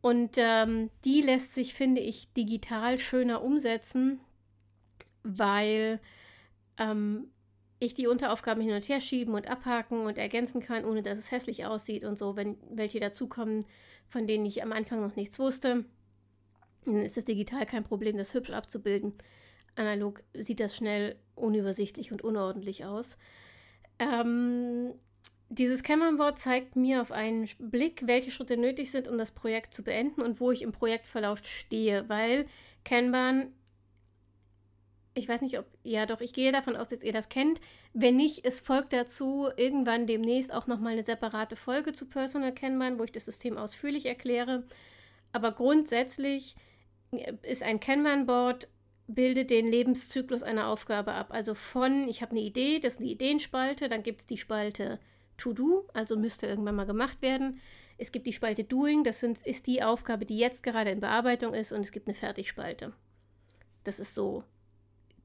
Und 0.00 0.36
ähm, 0.36 0.90
die 1.04 1.22
lässt 1.22 1.54
sich, 1.54 1.74
finde 1.74 2.00
ich, 2.00 2.32
digital 2.34 2.98
schöner 2.98 3.42
umsetzen, 3.42 4.20
weil 5.22 6.00
ähm, 6.78 7.30
ich 7.80 7.94
die 7.94 8.06
Unteraufgaben 8.06 8.62
hin 8.62 8.74
und 8.74 8.88
her 8.88 9.00
schieben 9.00 9.34
und 9.34 9.48
abhaken 9.48 10.06
und 10.06 10.18
ergänzen 10.18 10.60
kann, 10.60 10.84
ohne 10.84 11.02
dass 11.02 11.18
es 11.18 11.30
hässlich 11.30 11.64
aussieht 11.64 12.04
und 12.04 12.18
so, 12.18 12.36
wenn 12.36 12.56
welche 12.70 13.00
dazukommen, 13.00 13.64
von 14.08 14.26
denen 14.26 14.46
ich 14.46 14.62
am 14.62 14.72
Anfang 14.72 15.00
noch 15.00 15.16
nichts 15.16 15.38
wusste. 15.38 15.84
Dann 16.84 17.02
ist 17.02 17.16
es 17.16 17.24
digital 17.24 17.66
kein 17.66 17.84
Problem, 17.84 18.16
das 18.16 18.34
hübsch 18.34 18.50
abzubilden. 18.50 19.14
Analog 19.76 20.22
sieht 20.34 20.60
das 20.60 20.74
schnell 20.74 21.16
unübersichtlich 21.36 22.10
und 22.10 22.22
unordentlich 22.22 22.84
aus. 22.84 23.16
Ähm, 24.00 24.94
dieses 25.50 25.82
Kanban-Board 25.82 26.38
zeigt 26.38 26.76
mir 26.76 27.00
auf 27.00 27.12
einen 27.12 27.48
Blick, 27.58 28.02
welche 28.06 28.30
Schritte 28.30 28.56
nötig 28.56 28.90
sind, 28.90 29.08
um 29.08 29.18
das 29.18 29.30
Projekt 29.30 29.72
zu 29.72 29.82
beenden 29.82 30.20
und 30.20 30.40
wo 30.40 30.50
ich 30.50 30.62
im 30.62 30.72
Projektverlauf 30.72 31.44
stehe, 31.44 32.08
weil 32.08 32.46
Kanban 32.84 33.52
ich 35.18 35.28
weiß 35.28 35.42
nicht, 35.42 35.58
ob, 35.58 35.66
ja 35.82 36.06
doch, 36.06 36.20
ich 36.20 36.32
gehe 36.32 36.52
davon 36.52 36.76
aus, 36.76 36.88
dass 36.88 37.02
ihr 37.02 37.12
das 37.12 37.28
kennt. 37.28 37.60
Wenn 37.92 38.16
nicht, 38.16 38.44
es 38.44 38.60
folgt 38.60 38.92
dazu 38.92 39.48
irgendwann 39.56 40.06
demnächst 40.06 40.52
auch 40.52 40.66
nochmal 40.66 40.92
eine 40.92 41.02
separate 41.02 41.56
Folge 41.56 41.92
zu 41.92 42.06
Personal 42.06 42.54
Kanban, 42.54 42.98
wo 42.98 43.04
ich 43.04 43.12
das 43.12 43.24
System 43.24 43.58
ausführlich 43.58 44.06
erkläre. 44.06 44.64
Aber 45.32 45.52
grundsätzlich 45.52 46.56
äh, 47.10 47.34
ist 47.42 47.62
ein 47.62 47.80
Kanban-Board, 47.80 48.68
bildet 49.08 49.50
den 49.50 49.66
Lebenszyklus 49.66 50.42
einer 50.42 50.68
Aufgabe 50.68 51.12
ab. 51.12 51.28
Also 51.30 51.54
von, 51.54 52.08
ich 52.08 52.22
habe 52.22 52.32
eine 52.32 52.40
Idee, 52.40 52.78
das 52.78 52.94
ist 52.94 53.00
eine 53.00 53.08
Ideenspalte, 53.08 53.88
dann 53.88 54.02
gibt 54.02 54.20
es 54.20 54.26
die 54.26 54.36
Spalte 54.36 55.00
To 55.38 55.52
Do, 55.52 55.88
also 55.94 56.16
müsste 56.16 56.46
irgendwann 56.46 56.76
mal 56.76 56.84
gemacht 56.84 57.22
werden. 57.22 57.60
Es 57.96 58.12
gibt 58.12 58.26
die 58.26 58.32
Spalte 58.32 58.64
Doing, 58.64 59.04
das 59.04 59.20
sind, 59.20 59.44
ist 59.44 59.66
die 59.66 59.82
Aufgabe, 59.82 60.26
die 60.26 60.38
jetzt 60.38 60.62
gerade 60.62 60.90
in 60.90 61.00
Bearbeitung 61.00 61.54
ist 61.54 61.72
und 61.72 61.80
es 61.80 61.90
gibt 61.90 62.06
eine 62.06 62.14
Fertigspalte. 62.14 62.92
Das 63.84 63.98
ist 63.98 64.14
so 64.14 64.44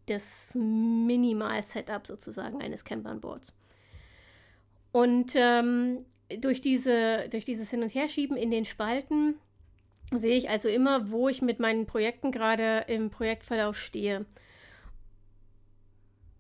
das 0.06 0.56
Minimal-Setup 0.56 2.06
sozusagen 2.06 2.62
eines 2.62 2.86
Kanban-Boards. 2.86 3.54
Und 4.92 5.34
ähm, 5.36 6.06
durch, 6.40 6.62
diese, 6.62 7.28
durch 7.30 7.46
dieses 7.46 7.70
Hin- 7.70 7.84
und 7.84 7.94
Herschieben 7.94 8.38
in 8.38 8.52
den 8.52 8.66
Spalten 8.66 9.36
sehe 10.12 10.38
ich 10.38 10.50
also 10.50 10.70
immer, 10.70 11.10
wo 11.12 11.30
ich 11.30 11.42
mit 11.42 11.60
meinen 11.60 11.86
Projekten 11.86 12.32
gerade 12.32 12.86
im 12.88 13.10
Projektverlauf 13.10 13.78
stehe. 13.78 14.26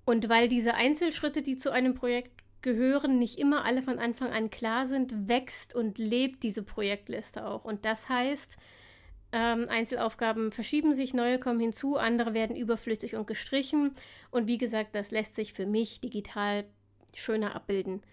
Und 0.05 0.29
weil 0.29 0.47
diese 0.49 0.75
Einzelschritte, 0.75 1.41
die 1.41 1.57
zu 1.57 1.71
einem 1.71 1.95
Projekt 1.95 2.31
gehören, 2.61 3.19
nicht 3.19 3.39
immer 3.39 3.65
alle 3.65 3.81
von 3.81 3.99
Anfang 3.99 4.31
an 4.31 4.49
klar 4.49 4.85
sind, 4.85 5.27
wächst 5.27 5.75
und 5.75 5.97
lebt 5.97 6.43
diese 6.43 6.63
Projektliste 6.63 7.45
auch. 7.45 7.65
Und 7.65 7.85
das 7.85 8.09
heißt, 8.09 8.57
ähm, 9.33 9.67
Einzelaufgaben 9.67 10.51
verschieben 10.51 10.93
sich, 10.93 11.15
neue 11.15 11.39
kommen 11.39 11.59
hinzu, 11.59 11.97
andere 11.97 12.35
werden 12.35 12.55
überflüssig 12.55 13.15
und 13.15 13.25
gestrichen. 13.25 13.91
Und 14.29 14.47
wie 14.47 14.59
gesagt, 14.59 14.93
das 14.93 15.09
lässt 15.09 15.35
sich 15.35 15.53
für 15.53 15.65
mich 15.65 15.99
digital 16.01 16.65
schöner 17.15 17.55
abbilden 17.55 18.03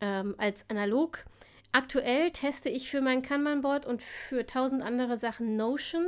ähm, 0.00 0.34
als 0.38 0.68
analog. 0.70 1.24
Aktuell 1.72 2.30
teste 2.30 2.70
ich 2.70 2.88
für 2.88 3.02
mein 3.02 3.20
Kanban-Board 3.20 3.84
und 3.84 4.00
für 4.00 4.46
tausend 4.46 4.82
andere 4.82 5.18
Sachen 5.18 5.56
Notion. 5.56 6.06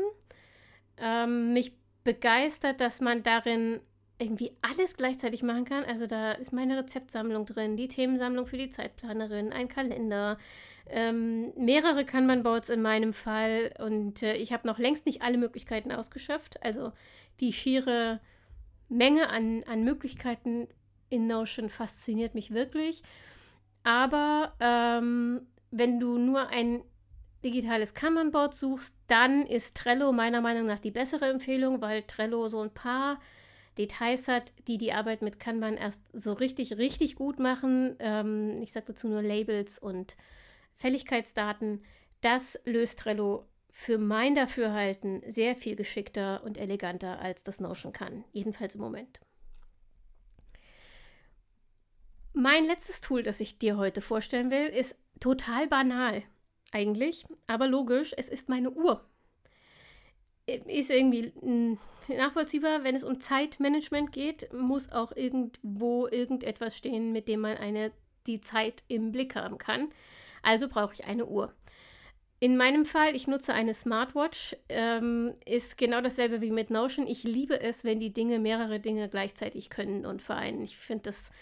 Ähm, 0.96 1.52
mich 1.52 1.74
begeistert, 2.02 2.80
dass 2.80 3.02
man 3.02 3.22
darin 3.22 3.80
irgendwie 4.18 4.52
alles 4.62 4.96
gleichzeitig 4.96 5.42
machen 5.42 5.66
kann. 5.66 5.84
Also 5.84 6.06
da 6.06 6.32
ist 6.32 6.52
meine 6.52 6.78
Rezeptsammlung 6.78 7.44
drin, 7.44 7.76
die 7.76 7.88
Themensammlung 7.88 8.46
für 8.46 8.56
die 8.56 8.70
Zeitplanerin, 8.70 9.52
ein 9.52 9.68
Kalender, 9.68 10.38
ähm, 10.88 11.52
mehrere 11.56 12.04
Kanban-Boards 12.04 12.70
in 12.70 12.82
meinem 12.82 13.12
Fall 13.12 13.74
und 13.78 14.22
äh, 14.22 14.34
ich 14.36 14.52
habe 14.52 14.66
noch 14.66 14.78
längst 14.78 15.06
nicht 15.06 15.22
alle 15.22 15.38
Möglichkeiten 15.38 15.92
ausgeschöpft. 15.92 16.62
Also 16.62 16.92
die 17.40 17.52
schiere 17.52 18.20
Menge 18.88 19.28
an, 19.28 19.64
an 19.64 19.84
Möglichkeiten 19.84 20.68
in 21.08 21.26
Notion 21.26 21.68
fasziniert 21.68 22.34
mich 22.34 22.52
wirklich. 22.52 23.02
Aber 23.84 24.52
ähm, 24.60 25.42
wenn 25.70 26.00
du 26.00 26.18
nur 26.18 26.48
ein 26.48 26.82
digitales 27.44 27.94
Kanban-Board 27.94 28.54
suchst, 28.54 28.94
dann 29.06 29.46
ist 29.46 29.76
Trello 29.76 30.12
meiner 30.12 30.40
Meinung 30.40 30.66
nach 30.66 30.80
die 30.80 30.90
bessere 30.90 31.26
Empfehlung, 31.26 31.80
weil 31.80 32.02
Trello 32.02 32.48
so 32.48 32.60
ein 32.60 32.74
paar 32.74 33.20
Details 33.78 34.26
hat, 34.26 34.52
die 34.68 34.78
die 34.78 34.92
Arbeit 34.92 35.22
mit 35.22 35.38
Kanban 35.38 35.76
erst 35.76 36.00
so 36.12 36.32
richtig, 36.32 36.78
richtig 36.78 37.14
gut 37.14 37.38
machen. 37.38 37.96
Ähm, 37.98 38.60
ich 38.62 38.72
sage 38.72 38.86
dazu 38.88 39.08
nur 39.08 39.22
Labels 39.22 39.78
und 39.78 40.16
Fälligkeitsdaten, 40.76 41.82
das 42.20 42.60
löst 42.64 43.00
Trello 43.00 43.46
für 43.70 43.98
mein 43.98 44.34
Dafürhalten 44.34 45.22
sehr 45.26 45.54
viel 45.56 45.76
geschickter 45.76 46.42
und 46.44 46.56
eleganter, 46.56 47.18
als 47.20 47.42
das 47.42 47.60
Notion 47.60 47.92
kann. 47.92 48.24
Jedenfalls 48.32 48.74
im 48.74 48.80
Moment. 48.80 49.20
Mein 52.32 52.64
letztes 52.64 53.00
Tool, 53.00 53.22
das 53.22 53.40
ich 53.40 53.58
dir 53.58 53.76
heute 53.76 54.00
vorstellen 54.00 54.50
will, 54.50 54.66
ist 54.66 54.96
total 55.20 55.66
banal 55.66 56.22
eigentlich, 56.72 57.24
aber 57.46 57.66
logisch. 57.66 58.14
Es 58.16 58.28
ist 58.28 58.48
meine 58.48 58.70
Uhr. 58.70 59.04
Ist 60.46 60.90
irgendwie 60.90 61.32
hm, 61.40 61.78
nachvollziehbar, 62.08 62.84
wenn 62.84 62.94
es 62.94 63.04
um 63.04 63.20
Zeitmanagement 63.20 64.12
geht, 64.12 64.52
muss 64.52 64.92
auch 64.92 65.12
irgendwo 65.12 66.06
irgendetwas 66.06 66.76
stehen, 66.76 67.12
mit 67.12 67.28
dem 67.28 67.40
man 67.40 67.56
eine, 67.56 67.92
die 68.26 68.40
Zeit 68.40 68.84
im 68.88 69.12
Blick 69.12 69.34
haben 69.34 69.58
kann. 69.58 69.90
Also 70.46 70.68
brauche 70.68 70.94
ich 70.94 71.04
eine 71.04 71.26
Uhr. 71.26 71.52
In 72.38 72.56
meinem 72.56 72.84
Fall, 72.84 73.16
ich 73.16 73.26
nutze 73.26 73.52
eine 73.52 73.74
Smartwatch, 73.74 74.54
ähm, 74.68 75.34
ist 75.44 75.76
genau 75.76 76.00
dasselbe 76.00 76.40
wie 76.40 76.52
mit 76.52 76.70
Notion. 76.70 77.08
Ich 77.08 77.24
liebe 77.24 77.60
es, 77.60 77.82
wenn 77.82 77.98
die 77.98 78.12
Dinge 78.12 78.38
mehrere 78.38 78.78
Dinge 78.78 79.08
gleichzeitig 79.08 79.70
können 79.70 80.06
und 80.06 80.22
vereinen. 80.22 80.62
Ich 80.62 80.76
finde, 80.76 81.02
das, 81.02 81.32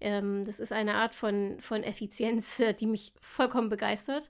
ähm, 0.00 0.44
das 0.44 0.58
ist 0.58 0.72
eine 0.72 0.94
Art 0.94 1.14
von, 1.14 1.60
von 1.60 1.84
Effizienz, 1.84 2.60
die 2.80 2.86
mich 2.86 3.12
vollkommen 3.20 3.68
begeistert. 3.68 4.28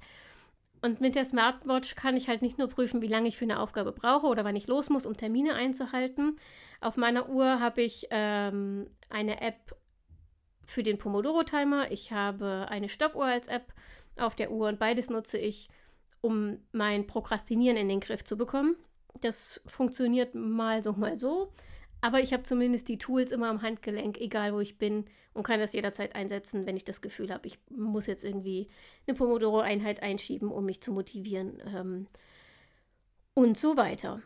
Und 0.82 1.00
mit 1.00 1.14
der 1.14 1.25
Smartwatch 1.25 1.94
kann 1.94 2.16
ich 2.16 2.28
halt 2.28 2.42
nicht 2.42 2.58
nur 2.58 2.68
prüfen, 2.68 3.00
wie 3.00 3.08
lange 3.08 3.28
ich 3.28 3.38
für 3.38 3.47
eine 3.47 3.61
Aufgabe 3.61 3.92
brauche 3.92 4.26
oder 4.26 4.44
wann 4.44 4.56
ich 4.56 4.66
los 4.66 4.90
muss, 4.90 5.06
um 5.06 5.16
Termine 5.16 5.54
einzuhalten. 5.54 6.38
Auf 6.82 6.99
meiner 6.99 7.30
Uhr 7.30 7.61
habe 7.61 7.80
ich 7.80 8.08
ähm, 8.11 8.90
eine 9.08 9.40
App 9.40 9.75
für 10.66 10.82
den 10.82 10.99
Pomodoro-Timer. 10.99 11.90
Ich 11.90 12.12
habe 12.12 12.66
eine 12.68 12.90
Stoppuhr 12.90 13.25
als 13.25 13.49
App 13.49 13.73
auf 14.20 14.34
der 14.34 14.50
Uhr 14.50 14.68
und 14.68 14.78
beides 14.78 15.10
nutze 15.10 15.38
ich, 15.38 15.68
um 16.20 16.58
mein 16.72 17.06
Prokrastinieren 17.06 17.76
in 17.76 17.88
den 17.88 18.00
Griff 18.00 18.25
zu 18.25 18.37
bekommen. 18.37 18.76
Das 19.20 19.62
funktioniert 19.66 20.34
mal 20.34 20.82
so, 20.82 20.92
mal 20.92 21.16
so. 21.16 21.52
Aber 22.00 22.20
ich 22.20 22.32
habe 22.32 22.44
zumindest 22.44 22.88
die 22.88 22.98
Tools 22.98 23.32
immer 23.32 23.48
am 23.48 23.62
Handgelenk, 23.62 24.18
egal 24.18 24.54
wo 24.54 24.60
ich 24.60 24.78
bin, 24.78 25.06
und 25.34 25.42
kann 25.44 25.60
das 25.60 25.72
jederzeit 25.72 26.14
einsetzen, 26.14 26.66
wenn 26.66 26.76
ich 26.76 26.84
das 26.84 27.00
Gefühl 27.00 27.32
habe, 27.32 27.46
ich 27.46 27.58
muss 27.70 28.06
jetzt 28.06 28.25
irgendwie 28.25 28.68
eine 29.06 29.16
Pomodoro-Einheit 29.16 30.02
einschieben, 30.02 30.50
um 30.50 30.64
mich 30.64 30.80
zu 30.80 30.92
motivieren 30.92 31.62
ähm, 31.66 32.06
und 33.34 33.56
so 33.56 33.76
weiter. 33.76 34.20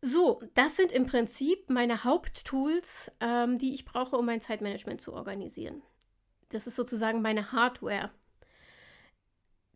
So, 0.00 0.42
das 0.54 0.76
sind 0.76 0.92
im 0.92 1.06
Prinzip 1.06 1.68
meine 1.68 2.04
Haupttools, 2.04 3.12
ähm, 3.20 3.58
die 3.58 3.74
ich 3.74 3.84
brauche, 3.84 4.16
um 4.16 4.26
mein 4.26 4.40
Zeitmanagement 4.40 5.00
zu 5.00 5.12
organisieren. 5.12 5.82
Das 6.50 6.66
ist 6.66 6.76
sozusagen 6.76 7.20
meine 7.20 7.52
Hardware. 7.52 8.10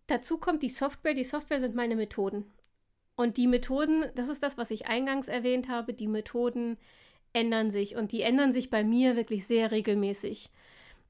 Dazu 0.06 0.38
kommt 0.38 0.62
die 0.62 0.68
Software. 0.68 1.14
Die 1.14 1.24
Software 1.24 1.60
sind 1.60 1.74
meine 1.74 1.96
Methoden. 1.96 2.50
Und 3.16 3.36
die 3.36 3.46
Methoden, 3.46 4.04
das 4.14 4.28
ist 4.28 4.42
das, 4.42 4.58
was 4.58 4.70
ich 4.70 4.86
eingangs 4.86 5.28
erwähnt 5.28 5.68
habe, 5.68 5.94
die 5.94 6.08
Methoden 6.08 6.78
ändern 7.32 7.70
sich 7.70 7.96
und 7.96 8.12
die 8.12 8.22
ändern 8.22 8.52
sich 8.52 8.70
bei 8.70 8.84
mir 8.84 9.16
wirklich 9.16 9.46
sehr 9.46 9.70
regelmäßig. 9.70 10.50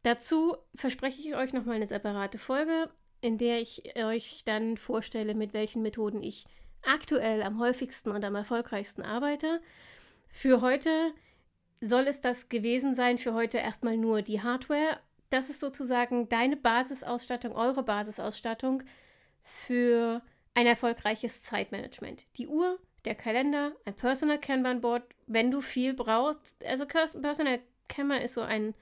Dazu 0.03 0.57
verspreche 0.75 1.21
ich 1.21 1.35
euch 1.35 1.53
nochmal 1.53 1.77
eine 1.77 1.87
separate 1.87 2.39
Folge, 2.39 2.91
in 3.21 3.39
der 3.39 3.61
ich 3.61 3.97
euch 3.97 4.43
dann 4.45 4.77
vorstelle, 4.77 5.35
mit 5.35 5.55
welchen 5.55 5.83
Methoden 5.83 6.23
ich 6.23 6.45
aktuell 6.83 7.43
am 7.43 7.59
häufigsten 7.59 8.11
und 8.11 8.25
am 8.25 8.35
erfolgreichsten 8.35 9.03
arbeite. 9.03 9.63
Für 10.29 10.61
heute 10.61 11.15
soll 11.81 12.07
es 12.07 12.21
das 12.21 12.51
gewesen 12.51 12.95
sein, 12.95 13.17
für 13.17 13.33
heute 13.33 13.59
erstmal 13.59 13.97
nur 13.97 14.21
die 14.21 14.43
Hardware. 14.43 14.99
Das 15.31 15.51
ist 15.51 15.61
sozusagen 15.61 16.29
deine 16.29 16.57
Basisausstattung, 16.57 17.53
eure 17.53 17.83
Basisausstattung 17.83 18.83
für 19.43 20.23
ein 20.55 20.67
erfolgreiches 20.67 21.43
Zeitmanagement. 21.43 22.27
Die 22.37 22.47
Uhr, 22.47 22.79
der 23.05 23.15
Kalender, 23.15 23.73
ein 23.85 23.95
Personal 23.95 24.41
Kanban 24.41 24.81
Board, 24.81 25.03
wenn 25.27 25.51
du 25.51 25.61
viel 25.61 25.95
brauchst. 25.95 26.65
Also 26.65 26.87
Personal 26.87 27.61
Kanban 27.89 28.23
ist 28.23 28.35
so 28.35 28.43
ein 28.43 28.75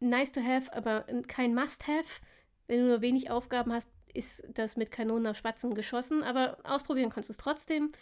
nice 0.00 0.32
to 0.32 0.42
have, 0.42 0.72
aber 0.72 1.06
kein 1.28 1.54
must 1.54 1.86
have. 1.86 2.20
Wenn 2.66 2.80
du 2.80 2.86
nur 2.86 3.00
wenig 3.00 3.30
Aufgaben 3.30 3.72
hast, 3.72 3.88
ist 4.12 4.44
das 4.52 4.76
mit 4.76 4.90
Kanonen 4.90 5.26
auf 5.26 5.36
Spatzen 5.36 5.74
geschossen, 5.74 6.22
aber 6.22 6.58
ausprobieren 6.64 7.10
kannst 7.10 7.28
du 7.28 7.32
es 7.32 7.38
trotzdem. 7.38 7.92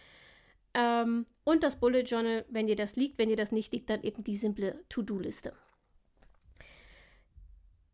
Ähm, 0.74 1.26
und 1.44 1.62
das 1.62 1.78
Bullet 1.78 2.02
Journal, 2.02 2.44
wenn 2.48 2.66
dir 2.66 2.76
das 2.76 2.96
liegt, 2.96 3.18
wenn 3.18 3.28
dir 3.28 3.36
das 3.36 3.52
nicht 3.52 3.72
liegt, 3.72 3.90
dann 3.90 4.02
eben 4.02 4.24
die 4.24 4.36
simple 4.36 4.82
To-Do-Liste. 4.88 5.52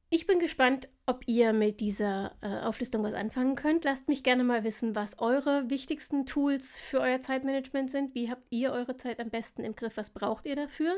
Ich 0.08 0.26
bin 0.26 0.38
gespannt, 0.38 0.88
ob 1.06 1.24
ihr 1.26 1.52
mit 1.52 1.80
dieser 1.80 2.36
äh, 2.40 2.60
Auflistung 2.60 3.02
was 3.02 3.14
anfangen 3.14 3.56
könnt. 3.56 3.84
Lasst 3.84 4.08
mich 4.08 4.22
gerne 4.22 4.44
mal 4.44 4.62
wissen, 4.62 4.94
was 4.94 5.18
eure 5.18 5.68
wichtigsten 5.68 6.26
Tools 6.26 6.78
für 6.78 7.00
euer 7.00 7.20
Zeitmanagement 7.20 7.90
sind. 7.90 8.14
Wie 8.14 8.30
habt 8.30 8.46
ihr 8.50 8.72
eure 8.72 8.96
Zeit 8.96 9.18
am 9.18 9.30
besten 9.30 9.64
im 9.64 9.74
Griff? 9.74 9.96
Was 9.96 10.10
braucht 10.10 10.46
ihr 10.46 10.54
dafür? 10.54 10.94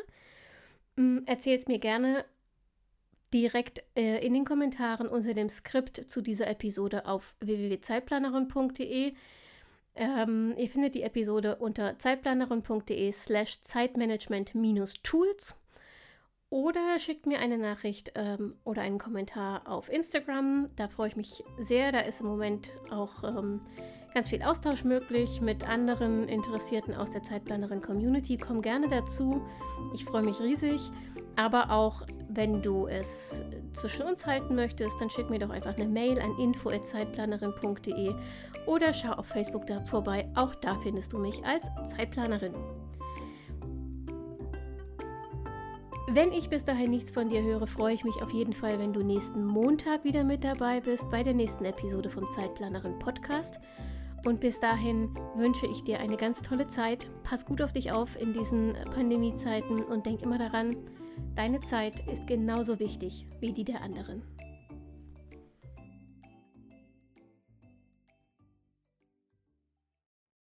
Ähm, 0.99 1.23
Erzählt 1.25 1.69
mir 1.69 1.79
gerne 1.79 2.27
direkt 3.33 3.83
äh, 3.97 4.25
in 4.25 4.35
den 4.35 4.45
Kommentaren 4.45 5.09
unter 5.09 5.33
dem 5.33 5.49
Skript 5.49 5.97
zu 6.11 6.21
dieser 6.21 6.47
Episode 6.47 7.07
auf 7.07 7.35
www.zeitplanerin.de. 7.41 9.15
Ähm, 9.95 10.55
ihr 10.57 10.69
findet 10.69 10.95
die 10.95 11.03
Episode 11.03 11.57
unter 11.57 11.99
zeitplanerin.de 11.99 13.11
slash 13.13 13.63
Zeitmanagement-Tools. 13.63 15.57
Oder 16.51 16.99
schickt 16.99 17.27
mir 17.27 17.41
eine 17.41 17.59
Nachricht 17.59 18.13
ähm, 18.15 18.55
oder 18.65 18.81
einen 18.81 18.99
Kommentar 18.99 19.69
auf 19.69 19.91
Instagram. 19.91 20.71
Da 20.77 20.89
freue 20.89 21.09
ich 21.09 21.17
mich 21.17 21.45
sehr. 21.59 21.93
Da 21.93 22.01
ist 22.01 22.23
im 22.23 22.27
Moment 22.27 22.73
auch 22.91 23.23
ähm, 23.23 23.61
ganz 24.15 24.31
viel 24.31 24.43
Austausch 24.43 24.83
möglich 24.83 25.43
mit 25.43 25.69
anderen 25.69 26.27
Interessierten 26.27 26.95
aus 26.95 27.11
der 27.13 27.23
Zeitplanerin-Community. 27.23 28.39
Komm 28.39 28.63
gerne 28.63 28.89
dazu. 28.89 29.43
Ich 29.93 30.07
freue 30.07 30.23
mich 30.23 30.41
riesig. 30.41 30.81
Aber 31.37 31.71
auch 31.71 32.03
wenn 32.31 32.63
du 32.63 32.87
es 32.87 33.45
zwischen 33.75 34.03
uns 34.03 34.27
halten 34.27 34.55
möchtest, 34.55 35.01
dann 35.01 35.11
schick 35.11 35.29
mir 35.29 35.39
doch 35.39 35.51
einfach 35.51 35.77
eine 35.77 35.89
Mail 35.89 36.19
an 36.19 36.37
info.zeitplanerin.de 36.39 38.15
oder 38.67 38.93
schau 38.93 39.13
auf 39.13 39.27
Facebook 39.27 39.67
da 39.67 39.81
vorbei. 39.85 40.29
Auch 40.35 40.55
da 40.57 40.77
findest 40.79 41.13
du 41.13 41.19
mich 41.19 41.45
als 41.45 41.69
Zeitplanerin. 41.95 42.55
Wenn 46.19 46.33
ich 46.33 46.51
bis 46.51 46.65
dahin 46.65 46.91
nichts 46.91 47.13
von 47.13 47.31
dir 47.31 47.45
höre, 47.45 47.69
freue 47.69 47.95
ich 47.95 48.03
mich 48.03 48.21
auf 48.21 48.33
jeden 48.33 48.53
Fall, 48.53 48.81
wenn 48.81 48.93
du 48.93 49.05
nächsten 49.05 49.47
Montag 49.47 50.03
wieder 50.03 50.25
mit 50.25 50.43
dabei 50.43 50.81
bist 50.81 51.09
bei 51.13 51.23
der 51.23 51.33
nächsten 51.33 51.65
Episode 51.65 52.11
vom 52.11 52.29
Zeitplanerin 52.33 52.99
Podcast. 52.99 53.61
Und 54.25 54.41
bis 54.41 54.59
dahin 54.59 55.15
wünsche 55.37 55.69
ich 55.69 55.85
dir 55.85 56.01
eine 56.01 56.17
ganz 56.17 56.43
tolle 56.43 56.67
Zeit. 56.67 57.07
Pass 57.23 57.47
gut 57.47 57.63
auf 57.63 57.73
dich 57.73 57.93
auf 57.93 58.21
in 58.21 58.33
diesen 58.33 58.75
Pandemiezeiten 58.97 59.85
und 59.85 60.07
denk 60.07 60.21
immer 60.23 60.39
daran, 60.39 60.75
deine 61.37 61.61
Zeit 61.61 61.95
ist 62.13 62.27
genauso 62.27 62.81
wichtig 62.81 63.29
wie 63.39 63.53
die 63.53 63.63
der 63.63 63.83
anderen. 63.83 64.25